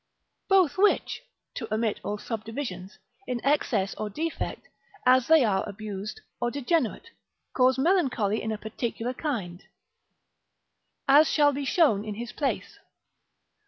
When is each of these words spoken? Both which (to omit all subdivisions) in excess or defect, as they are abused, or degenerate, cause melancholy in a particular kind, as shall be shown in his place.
Both 0.47 0.79
which 0.79 1.21
(to 1.53 1.71
omit 1.71 1.99
all 2.03 2.17
subdivisions) 2.17 2.97
in 3.27 3.39
excess 3.45 3.93
or 3.99 4.09
defect, 4.09 4.67
as 5.05 5.27
they 5.27 5.45
are 5.45 5.63
abused, 5.69 6.21
or 6.41 6.49
degenerate, 6.49 7.11
cause 7.53 7.77
melancholy 7.77 8.41
in 8.41 8.51
a 8.51 8.57
particular 8.57 9.13
kind, 9.13 9.61
as 11.07 11.29
shall 11.29 11.53
be 11.53 11.65
shown 11.65 12.03
in 12.03 12.15
his 12.15 12.31
place. 12.31 12.79